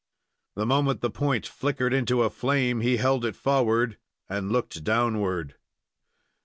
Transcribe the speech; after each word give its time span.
The 0.55 0.65
moment 0.65 1.01
the 1.01 1.11
point 1.11 1.45
flickered 1.45 1.93
into 1.93 2.23
a 2.23 2.31
flame 2.31 2.81
he 2.81 2.97
held 2.97 3.23
it 3.23 3.35
forward 3.35 3.99
and 4.27 4.51
looked 4.51 4.83
downward. 4.83 5.53